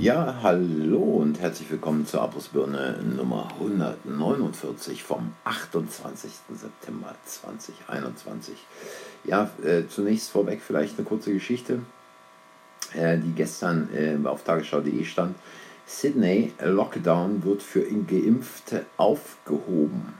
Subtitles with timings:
[0.00, 6.30] Ja, hallo und herzlich willkommen zur Abrissbirne Nummer 149 vom 28.
[6.54, 8.54] September 2021.
[9.24, 11.80] Ja, äh, zunächst vorweg vielleicht eine kurze Geschichte,
[12.94, 15.34] äh, die gestern äh, auf tagesschau.de stand.
[15.84, 20.14] Sydney Lockdown wird für Geimpfte aufgehoben.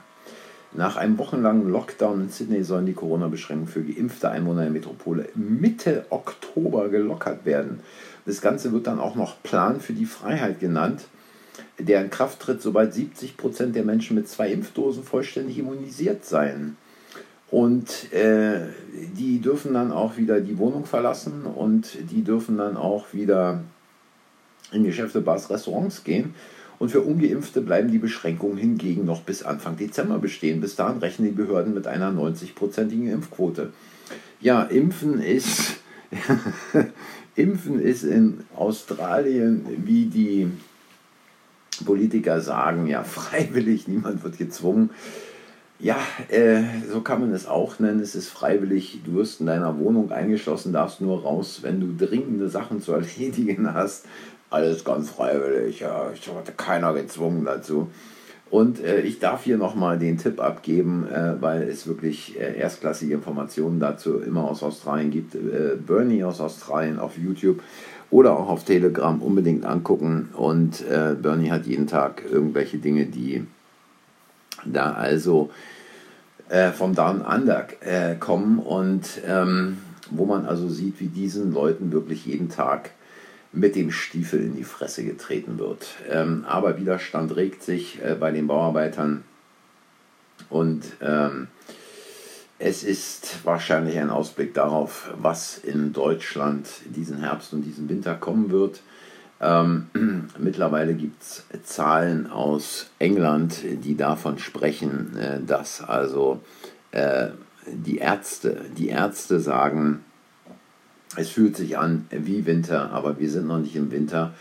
[0.73, 6.05] Nach einem wochenlangen Lockdown in Sydney sollen die Corona-Beschränkungen für geimpfte Einwohner der Metropole Mitte
[6.11, 7.81] Oktober gelockert werden.
[8.29, 11.07] Das Ganze wird dann auch noch Plan für die Freiheit genannt,
[11.79, 16.77] der in Kraft tritt, sobald 70 Prozent der Menschen mit zwei Impfdosen vollständig immunisiert seien.
[17.51, 18.67] Und äh,
[19.17, 23.63] die dürfen dann auch wieder die Wohnung verlassen und die dürfen dann auch wieder
[24.73, 26.35] in Geschäfte, Bars, Restaurants gehen.
[26.79, 30.61] Und für Ungeimpfte bleiben die Beschränkungen hingegen noch bis Anfang Dezember bestehen.
[30.61, 33.73] Bis dahin rechnen die Behörden mit einer 90-prozentigen Impfquote.
[34.39, 35.79] Ja, Impfen ist
[37.39, 40.50] Impfen ist in Australien, wie die
[41.84, 44.91] Politiker sagen, ja freiwillig, niemand wird gezwungen.
[45.80, 45.97] Ja,
[46.28, 48.00] äh, so kann man es auch nennen.
[48.00, 49.00] Es ist freiwillig.
[49.05, 53.73] Du wirst in deiner Wohnung eingeschlossen, darfst nur raus, wenn du dringende Sachen zu erledigen
[53.73, 54.06] hast.
[54.50, 55.78] Alles ganz freiwillig.
[55.80, 57.89] Ja, ich hatte keiner gezwungen dazu.
[58.51, 63.15] Und äh, ich darf hier nochmal den Tipp abgeben, äh, weil es wirklich äh, erstklassige
[63.15, 65.35] Informationen dazu immer aus Australien gibt.
[65.35, 67.63] Äh, Bernie aus Australien auf YouTube
[68.11, 70.31] oder auch auf Telegram unbedingt angucken.
[70.35, 73.45] Und äh, Bernie hat jeden Tag irgendwelche Dinge, die
[74.65, 75.51] da also
[76.49, 77.67] äh, vom Down Under
[78.19, 79.79] kommen und ähm,
[80.11, 82.93] wo man also sieht, wie diesen Leuten wirklich jeden Tag
[83.53, 85.87] mit dem Stiefel in die Fresse getreten wird.
[86.09, 89.25] Ähm, aber Widerstand regt sich äh, bei den Bauarbeitern
[90.49, 91.49] und ähm,
[92.59, 98.51] es ist wahrscheinlich ein Ausblick darauf, was in Deutschland diesen Herbst und diesen Winter kommen
[98.51, 98.81] wird.
[99.41, 99.89] Ähm,
[100.39, 106.41] mittlerweile gibt es Zahlen aus England, die davon sprechen, äh, dass also
[106.91, 107.29] äh,
[107.67, 110.05] die Ärzte, die Ärzte sagen,
[111.17, 114.35] es fühlt sich an wie Winter, aber wir sind noch nicht im Winter.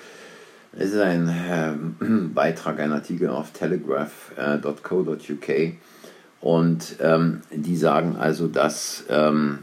[0.73, 1.73] Es ist ein äh,
[2.33, 5.73] Beitrag, ein Artikel auf telegraph.co.uk äh,
[6.41, 9.59] und ähm, die sagen also, dass ähm,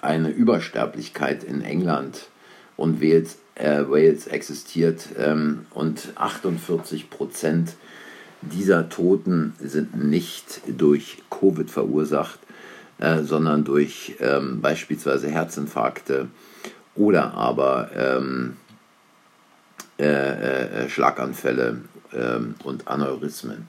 [0.00, 2.28] eine Übersterblichkeit in England
[2.76, 7.74] und Wales, äh, Wales existiert ähm, und 48 Prozent
[8.40, 12.40] dieser Toten sind nicht durch Covid verursacht,
[13.02, 16.28] äh, sondern durch ähm, beispielsweise Herzinfarkte
[16.94, 18.56] oder aber ähm,
[19.98, 21.78] äh, äh, Schlaganfälle
[22.14, 23.66] ähm, und Aneurysmen.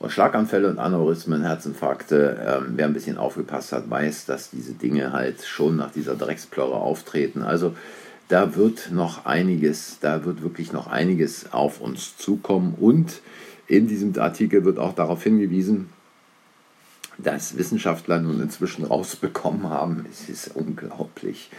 [0.00, 5.12] Und Schlaganfälle und Aneurysmen, Herzinfarkte, ähm, wer ein bisschen aufgepasst hat, weiß, dass diese Dinge
[5.12, 7.42] halt schon nach dieser Drecksplörre auftreten.
[7.42, 7.76] Also
[8.26, 12.74] da wird noch einiges, da wird wirklich noch einiges auf uns zukommen.
[12.80, 13.20] Und
[13.68, 15.90] in diesem Artikel wird auch darauf hingewiesen,
[17.18, 20.06] dass Wissenschaftler nun inzwischen rausbekommen haben.
[20.10, 21.50] Es ist unglaublich.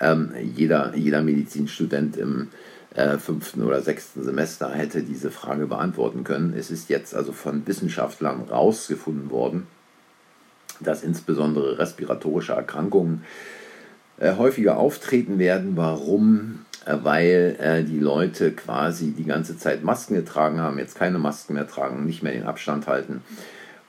[0.00, 2.48] Ähm, jeder, jeder Medizinstudent im
[2.94, 6.54] äh, fünften oder sechsten Semester hätte diese Frage beantworten können.
[6.56, 9.66] Es ist jetzt also von Wissenschaftlern rausgefunden worden,
[10.80, 13.24] dass insbesondere respiratorische Erkrankungen
[14.18, 15.76] äh, häufiger auftreten werden.
[15.76, 16.66] Warum?
[16.84, 21.54] Äh, weil äh, die Leute quasi die ganze Zeit Masken getragen haben, jetzt keine Masken
[21.54, 23.22] mehr tragen, nicht mehr den Abstand halten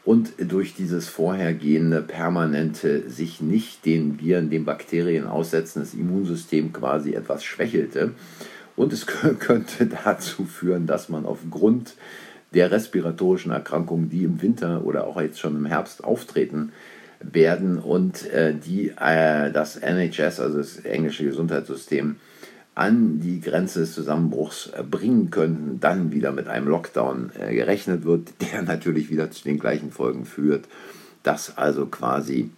[0.08, 7.14] und durch dieses vorhergehende permanente sich nicht den Viren, den Bakterien aussetzen, das Immunsystem quasi
[7.14, 8.14] etwas schwächelte.
[8.78, 9.06] Und es
[9.40, 11.96] könnte dazu führen, dass man aufgrund
[12.54, 16.72] der respiratorischen Erkrankungen, die im Winter oder auch jetzt schon im Herbst auftreten
[17.20, 22.16] werden und äh, die äh, das NHS, also das englische Gesundheitssystem,
[22.78, 28.06] an die Grenze des Zusammenbruchs äh, bringen könnten, dann wieder mit einem Lockdown äh, gerechnet
[28.06, 30.66] wird, der natürlich wieder zu den gleichen Folgen führt,
[31.24, 32.52] dass also quasi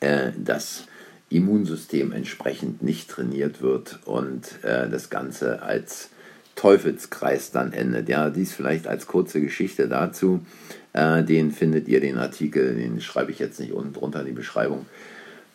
[0.00, 0.84] äh, das
[1.30, 6.10] Immunsystem entsprechend nicht trainiert wird und das Ganze als
[6.56, 8.08] Teufelskreis dann endet.
[8.08, 10.44] Ja, dies vielleicht als kurze Geschichte dazu.
[10.92, 14.86] Den findet ihr, den Artikel, den schreibe ich jetzt nicht unten drunter in die Beschreibung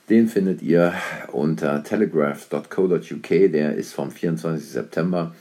[0.10, 0.94] den findet ihr
[1.31, 3.30] unter telegraph.co.uk.
[3.30, 4.68] Der ist vom 24.
[4.68, 5.34] September.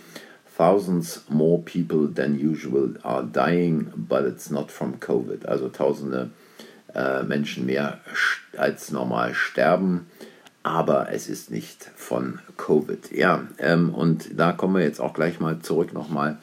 [0.56, 5.46] Thousands more people than usual are dying, but it's not from COVID.
[5.46, 6.31] Also tausende
[6.94, 7.99] äh, Menschen mehr
[8.56, 10.06] als normal sterben,
[10.62, 13.10] aber es ist nicht von Covid.
[13.10, 16.38] Ja, ähm, und da kommen wir jetzt auch gleich mal zurück nochmal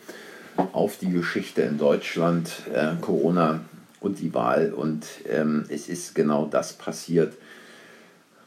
[0.73, 3.61] auf die Geschichte in Deutschland, äh, Corona
[4.01, 4.73] und die Wahl.
[4.73, 7.33] Und ähm, es ist genau das passiert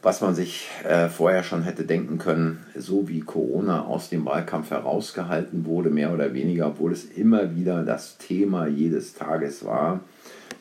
[0.05, 4.71] was man sich äh, vorher schon hätte denken können, so wie Corona aus dem Wahlkampf
[4.71, 10.01] herausgehalten wurde, mehr oder weniger, obwohl es immer wieder das Thema jedes Tages war,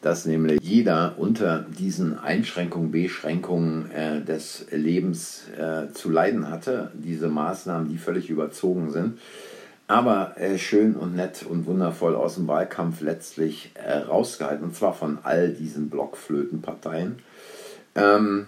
[0.01, 7.27] dass nämlich jeder unter diesen Einschränkungen, Beschränkungen äh, des Lebens äh, zu leiden hatte, diese
[7.27, 9.19] Maßnahmen, die völlig überzogen sind,
[9.87, 14.93] aber äh, schön und nett und wundervoll aus dem Wahlkampf letztlich äh, rausgehalten, und zwar
[14.93, 17.17] von all diesen Blockflötenparteien.
[17.95, 18.45] Ähm,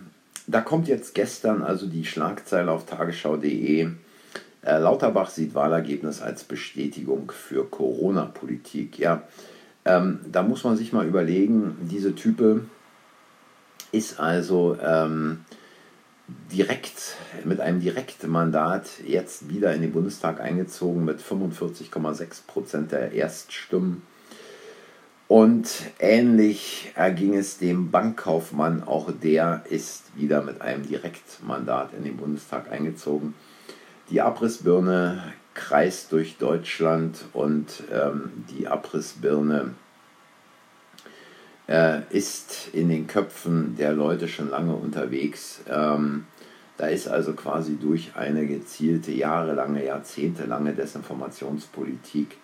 [0.48, 3.90] da kommt jetzt gestern also die Schlagzeile auf tagesschau.de.
[4.62, 9.00] Äh, Lauterbach sieht Wahlergebnis als Bestätigung für Corona-Politik.
[9.00, 9.24] Ja,
[9.86, 12.66] ähm, da muss man sich mal überlegen, diese Type
[13.92, 15.46] ist also ähm,
[16.52, 23.12] direkt mit einem direkten Mandat jetzt wieder in den Bundestag eingezogen mit 45,6 Prozent der
[23.12, 24.02] Erststimmen
[25.28, 25.68] und
[26.00, 32.72] ähnlich erging es dem Bankkaufmann, auch der ist wieder mit einem Direktmandat in den Bundestag
[32.72, 33.34] eingezogen.
[34.12, 39.74] Die Abrissbirne kreist durch Deutschland und ähm, die Abrissbirne
[41.68, 45.62] äh, ist in den Köpfen der Leute schon lange unterwegs.
[45.68, 46.28] Ähm,
[46.78, 52.38] da ist also quasi durch eine gezielte, jahrelange, jahrzehntelange Desinformationspolitik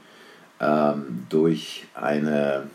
[0.61, 2.69] ähm, durch eine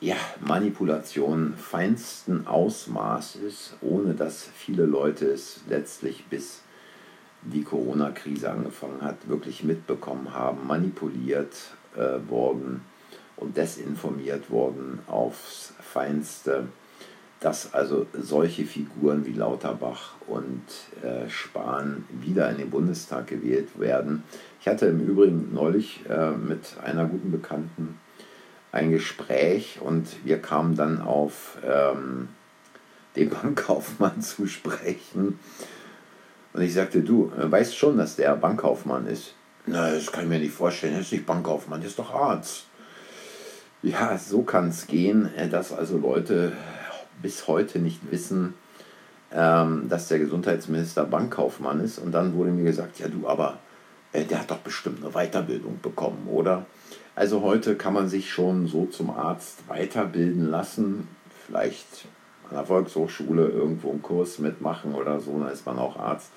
[0.00, 6.60] ja, Manipulation feinsten Ausmaßes, ohne dass viele Leute es letztlich bis
[7.42, 11.56] die Corona-Krise angefangen hat, wirklich mitbekommen haben, manipuliert
[11.96, 12.82] äh, worden
[13.36, 16.68] und desinformiert worden aufs Feinste,
[17.44, 20.62] dass also solche Figuren wie Lauterbach und
[21.02, 24.22] äh, Spahn wieder in den Bundestag gewählt werden.
[24.62, 28.00] Ich hatte im Übrigen neulich äh, mit einer guten Bekannten
[28.72, 32.28] ein Gespräch und wir kamen dann auf ähm,
[33.14, 35.38] den Bankkaufmann zu sprechen.
[36.54, 39.34] Und ich sagte, du äh, weißt schon, dass der Bankkaufmann ist.
[39.66, 40.94] Na, das kann ich mir nicht vorstellen.
[40.94, 42.68] Er ist nicht Bankkaufmann, er ist doch Arzt.
[43.82, 46.52] Ja, so kann es gehen, äh, dass also Leute
[47.22, 48.54] bis heute nicht wissen,
[49.32, 51.98] ähm, dass der Gesundheitsminister Bankkaufmann ist.
[51.98, 53.58] Und dann wurde mir gesagt, ja du, aber
[54.12, 56.66] äh, der hat doch bestimmt eine Weiterbildung bekommen, oder?
[57.16, 61.08] Also heute kann man sich schon so zum Arzt weiterbilden lassen,
[61.46, 62.06] vielleicht
[62.50, 66.30] an der Volkshochschule irgendwo einen Kurs mitmachen oder so, dann ist man auch Arzt.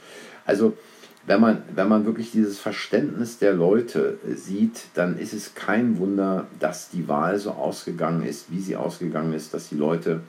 [0.46, 0.78] Also
[1.26, 6.48] wenn man, wenn man wirklich dieses Verständnis der Leute sieht, dann ist es kein Wunder,
[6.60, 10.22] dass die Wahl so ausgegangen ist, wie sie ausgegangen ist, dass die Leute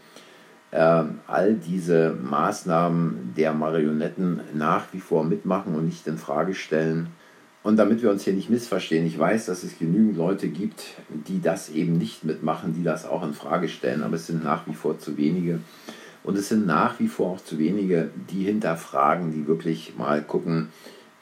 [0.70, 7.08] all diese Maßnahmen der Marionetten nach wie vor mitmachen und nicht in Frage stellen.
[7.62, 11.40] Und damit wir uns hier nicht missverstehen, ich weiß, dass es genügend Leute gibt, die
[11.40, 14.74] das eben nicht mitmachen, die das auch in Frage stellen, aber es sind nach wie
[14.74, 15.60] vor zu wenige.
[16.22, 20.68] Und es sind nach wie vor auch zu wenige, die hinterfragen, die wirklich mal gucken,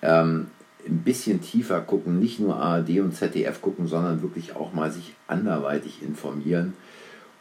[0.03, 0.49] ähm,
[0.87, 5.15] ein bisschen tiefer gucken, nicht nur ARD und ZDF gucken, sondern wirklich auch mal sich
[5.27, 6.75] anderweitig informieren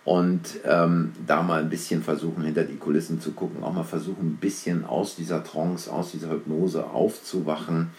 [0.05, 4.33] und ähm, da mal ein bisschen versuchen, hinter die Kulissen zu gucken, auch mal versuchen,
[4.33, 7.89] ein bisschen aus dieser Trance, aus dieser Hypnose aufzuwachen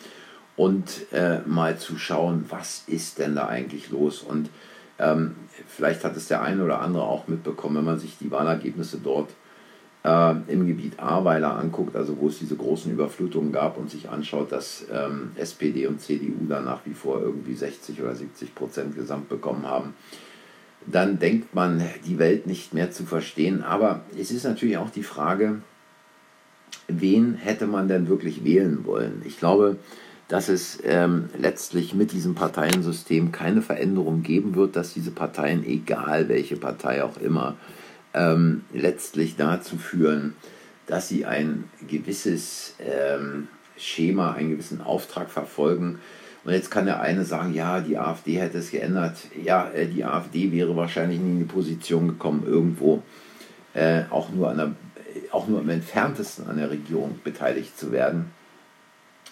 [0.56, 4.22] und äh, mal zu schauen, was ist denn da eigentlich los.
[4.22, 4.50] Und
[5.00, 5.34] ähm,
[5.66, 9.30] vielleicht hat es der eine oder andere auch mitbekommen, wenn man sich die Wahlergebnisse dort
[10.04, 14.52] äh, im Gebiet Ahrweiler anguckt, also wo es diese großen Überflutungen gab und sich anschaut,
[14.52, 19.28] dass ähm, SPD und CDU da nach wie vor irgendwie 60 oder 70 Prozent gesamt
[19.28, 19.94] bekommen haben,
[20.86, 23.62] dann denkt man, die Welt nicht mehr zu verstehen.
[23.62, 25.62] Aber es ist natürlich auch die Frage,
[26.88, 29.22] wen hätte man denn wirklich wählen wollen?
[29.24, 29.76] Ich glaube,
[30.28, 36.28] dass es ähm, letztlich mit diesem Parteiensystem keine Veränderung geben wird, dass diese Parteien, egal
[36.28, 37.56] welche Partei auch immer,
[38.14, 40.34] ähm, letztlich dazu führen,
[40.86, 45.98] dass sie ein gewisses ähm, Schema, einen gewissen Auftrag verfolgen.
[46.46, 49.16] Und jetzt kann der eine sagen, ja, die AfD hätte es geändert.
[49.42, 53.02] Ja, äh, die AfD wäre wahrscheinlich nie in die Position gekommen, irgendwo
[53.74, 54.72] äh, auch, nur an der,
[55.32, 58.30] auch nur am entferntesten an der Regierung beteiligt zu werden.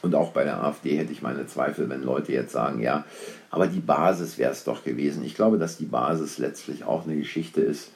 [0.02, 3.04] Und auch bei der AfD hätte ich meine Zweifel, wenn Leute jetzt sagen, ja,
[3.49, 5.23] aber die Basis wäre es doch gewesen.
[5.23, 7.92] Ich glaube, dass die Basis letztlich auch eine Geschichte ist,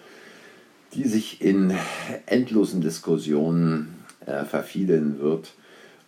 [0.95, 1.75] die sich in
[2.27, 3.97] endlosen Diskussionen
[4.27, 5.55] äh, verfehlen wird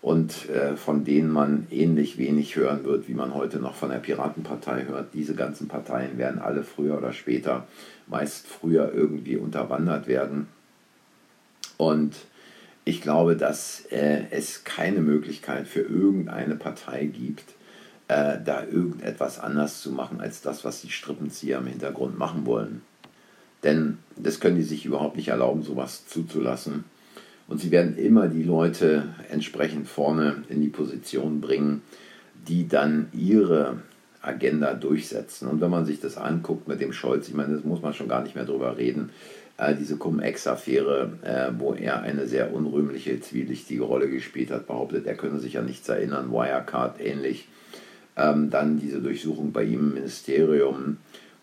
[0.02, 3.99] und äh, von denen man ähnlich wenig hören wird, wie man heute noch von der
[3.99, 5.12] Piratenpartei hört.
[5.12, 7.66] Diese ganzen Parteien werden alle früher oder später,
[8.07, 10.49] meist früher irgendwie unterwandert werden.
[11.76, 12.16] Und
[12.85, 17.45] ich glaube, dass äh, es keine Möglichkeit für irgendeine Partei gibt,
[18.09, 22.83] äh, da irgendetwas anders zu machen als das, was die Strippenzieher im Hintergrund machen wollen.
[23.62, 26.85] Denn das können die sich überhaupt nicht erlauben, sowas zuzulassen.
[27.50, 31.83] Und sie werden immer die Leute entsprechend vorne in die Position bringen,
[32.47, 33.78] die dann ihre
[34.23, 35.49] Agenda durchsetzen.
[35.49, 38.07] Und wenn man sich das anguckt mit dem Scholz, ich meine, das muss man schon
[38.07, 39.11] gar nicht mehr drüber reden,
[39.57, 45.16] äh, diese Cum-Ex-Affäre, äh, wo er eine sehr unrühmliche, zwielichtige Rolle gespielt hat, behauptet, er
[45.16, 47.49] könne sich ja nichts erinnern, Wirecard ähnlich.
[48.16, 50.99] Ähm, dann diese Durchsuchung bei ihm im Ministerium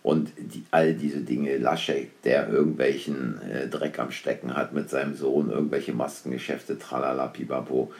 [0.07, 5.15] und die, all diese Dinge, Laschek, der irgendwelchen äh, Dreck am Stecken hat mit seinem
[5.15, 7.91] Sohn, irgendwelche Maskengeschäfte, tralala, pipapo.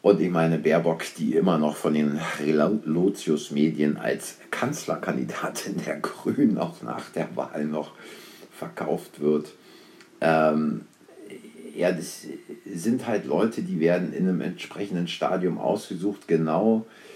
[0.00, 6.82] Und ich meine, Baerbock, die immer noch von den Relotius-Medien als Kanzlerkandidatin der Grünen auch
[6.82, 7.94] nach der Wahl noch
[8.52, 9.54] verkauft wird.
[10.20, 10.82] Ähm,
[11.74, 12.28] ja, das
[12.64, 17.08] sind halt Leute, die werden in einem entsprechenden Stadium ausgesucht, genau äh,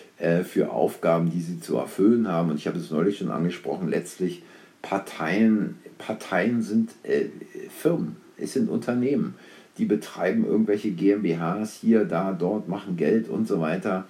[0.44, 2.50] für Aufgaben, die sie zu erfüllen haben.
[2.50, 4.42] Und ich habe es neulich schon angesprochen, letztlich
[4.80, 7.26] Parteien, Parteien sind äh,
[7.70, 9.34] Firmen, es sind Unternehmen
[9.78, 14.04] die betreiben irgendwelche GmbHs hier, da, dort, machen Geld und so weiter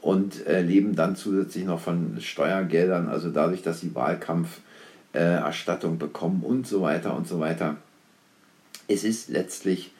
[0.00, 6.42] und äh, leben dann zusätzlich noch von Steuergeldern, also dadurch, dass sie Wahlkampferstattung äh, bekommen
[6.42, 7.76] und so weiter und so weiter.
[8.88, 9.92] Es ist letztlich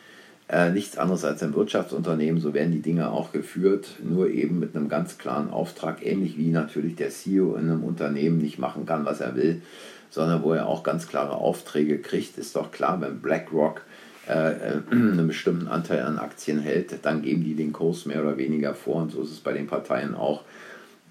[0.49, 4.77] äh, nichts anderes als ein Wirtschaftsunternehmen, so werden die Dinge auch geführt, nur eben mit
[4.77, 9.05] einem ganz klaren Auftrag, ähnlich wie natürlich der CEO in einem Unternehmen nicht machen kann,
[9.05, 9.63] was er will,
[10.11, 12.39] sondern wo er auch ganz klare Aufträge kriegt.
[12.39, 13.83] Ist doch klar, wenn BlackRock
[14.29, 18.39] äh, äh, einen bestimmten Anteil an Aktien hält, dann geben die den Kurs mehr oder
[18.39, 18.97] weniger vor.
[19.03, 20.43] Und so ist es bei den Parteien auch,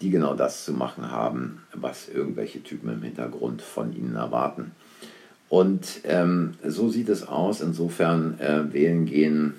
[0.01, 4.71] die genau das zu machen haben, was irgendwelche Typen im Hintergrund von ihnen erwarten.
[5.49, 7.61] Und ähm, so sieht es aus.
[7.61, 9.53] Insofern äh, wählen gehen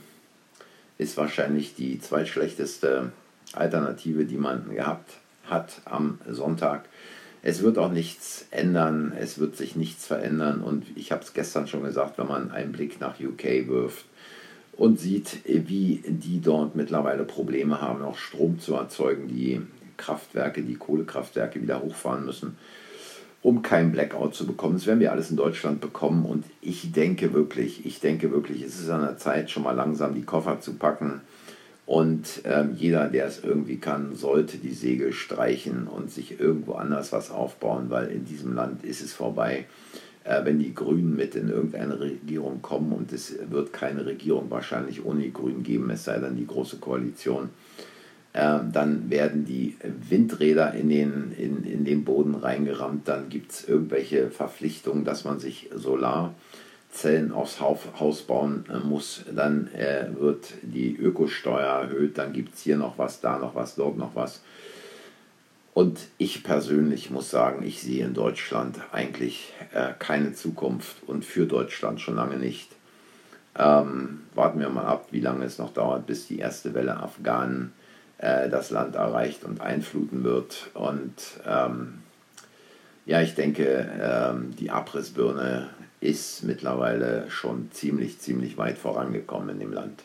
[0.98, 3.12] ist wahrscheinlich die zweitschlechteste
[3.52, 5.12] Alternative, die man gehabt
[5.44, 6.88] hat am Sonntag.
[7.42, 11.68] Es wird auch nichts ändern, es wird sich nichts verändern und ich habe es gestern
[11.68, 14.04] schon gesagt, wenn man einen Blick nach UK wirft
[14.72, 19.62] und sieht, wie die dort mittlerweile Probleme haben, auch Strom zu erzeugen, die
[19.96, 22.58] Kraftwerke, die Kohlekraftwerke wieder hochfahren müssen,
[23.46, 24.74] um keinen Blackout zu bekommen.
[24.74, 28.80] Das werden wir alles in Deutschland bekommen und ich denke wirklich, ich denke wirklich, es
[28.80, 31.20] ist an der Zeit, schon mal langsam die Koffer zu packen
[31.86, 37.12] und ähm, jeder, der es irgendwie kann, sollte die Segel streichen und sich irgendwo anders
[37.12, 39.66] was aufbauen, weil in diesem Land ist es vorbei.
[40.24, 45.04] Äh, wenn die Grünen mit in irgendeine Regierung kommen und es wird keine Regierung wahrscheinlich
[45.04, 47.50] ohne die Grünen geben, es sei denn die Große Koalition,
[48.36, 49.76] dann werden die
[50.08, 55.40] Windräder in den, in, in den Boden reingerammt, dann gibt es irgendwelche Verpflichtungen, dass man
[55.40, 56.34] sich Solar
[56.96, 62.62] Zellen aufs Haus bauen äh, muss, dann äh, wird die Ökosteuer erhöht, dann gibt es
[62.62, 64.42] hier noch was, da noch was, dort noch was.
[65.74, 71.44] Und ich persönlich muss sagen, ich sehe in Deutschland eigentlich äh, keine Zukunft und für
[71.44, 72.70] Deutschland schon lange nicht.
[73.58, 77.72] Ähm, warten wir mal ab, wie lange es noch dauert, bis die erste Welle Afghanen
[78.18, 80.70] äh, das Land erreicht und einfluten wird.
[80.74, 81.14] Und
[81.46, 81.98] ähm,
[83.04, 85.68] ja, ich denke, ähm, die Abrissbirne
[86.00, 90.02] ist mittlerweile schon ziemlich, ziemlich weit vorangekommen in dem Land.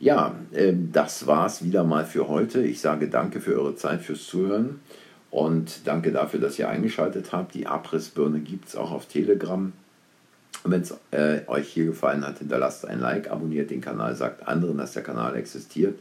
[0.00, 2.62] Ja, ähm, das war es wieder mal für heute.
[2.62, 4.80] Ich sage danke für eure Zeit, fürs Zuhören
[5.30, 7.54] und danke dafür, dass ihr eingeschaltet habt.
[7.54, 9.72] Die Abrissbirne gibt es auch auf Telegram.
[10.62, 14.78] Wenn es äh, euch hier gefallen hat, hinterlasst ein Like, abonniert den Kanal, sagt anderen,
[14.78, 15.98] dass der Kanal existiert.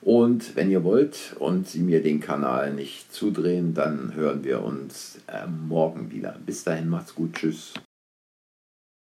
[0.00, 5.20] Und wenn ihr wollt und Sie mir den Kanal nicht zudrehen, dann hören wir uns
[5.26, 6.36] äh, morgen wieder.
[6.46, 7.74] Bis dahin, macht's gut, tschüss.